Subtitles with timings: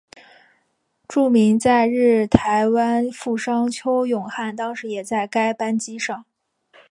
[1.07, 6.25] 著名在日台湾富商邱永汉当时也在该班机上。